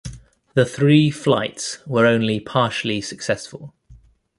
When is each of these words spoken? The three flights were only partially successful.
The 0.55 0.65
three 0.65 1.11
flights 1.11 1.85
were 1.85 2.07
only 2.07 2.39
partially 2.39 3.01
successful. 3.01 3.75